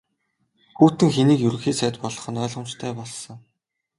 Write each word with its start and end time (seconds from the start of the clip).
Путин 0.79 1.09
хэнийг 1.15 1.39
Ерөнхий 1.47 1.75
сайд 1.79 1.95
болгох 2.03 2.27
нь 2.31 2.41
ойлгомжтой 2.43 2.91
болсон. 2.97 3.37